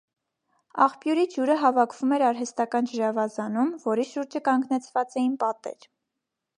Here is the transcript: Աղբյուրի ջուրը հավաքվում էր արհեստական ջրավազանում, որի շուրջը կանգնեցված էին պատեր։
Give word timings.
Աղբյուրի 0.85 1.25
ջուրը 1.33 1.57
հավաքվում 1.65 2.17
էր 2.17 2.25
արհեստական 2.31 2.91
ջրավազանում, 2.95 3.73
որի 3.87 4.09
շուրջը 4.15 4.45
կանգնեցված 4.51 5.19
էին 5.23 5.41
պատեր։ 5.47 5.91